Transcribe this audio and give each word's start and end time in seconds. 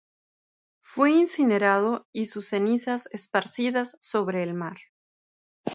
Fue 0.81 1.11
incinerado 1.11 2.07
y 2.11 2.25
sus 2.25 2.47
cenizas 2.49 3.07
esparcidas 3.11 3.97
sobre 3.99 4.41
el 4.41 4.55
mar. 4.55 4.77